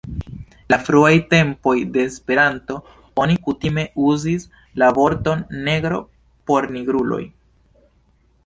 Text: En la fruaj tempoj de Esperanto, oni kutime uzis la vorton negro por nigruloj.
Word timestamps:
En 0.09 0.37
la 0.73 0.77
fruaj 0.85 1.11
tempoj 1.33 1.73
de 1.97 2.05
Esperanto, 2.11 2.79
oni 3.25 3.37
kutime 3.49 3.85
uzis 4.07 4.49
la 4.85 4.91
vorton 4.99 5.47
negro 5.69 6.03
por 6.49 6.73
nigruloj. 6.79 7.23